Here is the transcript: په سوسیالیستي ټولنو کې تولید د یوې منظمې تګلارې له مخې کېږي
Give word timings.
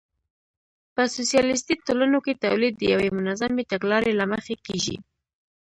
په 0.95 1.01
سوسیالیستي 1.15 1.73
ټولنو 1.87 2.17
کې 2.25 2.39
تولید 2.43 2.73
د 2.77 2.83
یوې 2.93 3.09
منظمې 3.17 3.63
تګلارې 3.71 4.11
له 4.19 4.25
مخې 4.31 4.55
کېږي 4.65 4.97